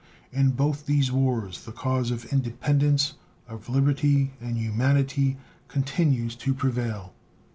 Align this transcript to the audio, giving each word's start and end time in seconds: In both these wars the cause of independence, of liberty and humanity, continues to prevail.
In 0.31 0.49
both 0.49 0.87
these 0.87 1.11
wars 1.11 1.63
the 1.63 1.71
cause 1.71 2.09
of 2.09 2.25
independence, 2.33 3.13
of 3.47 3.69
liberty 3.69 4.31
and 4.41 4.57
humanity, 4.57 5.37
continues 5.67 6.35
to 6.37 6.55
prevail. 6.55 7.13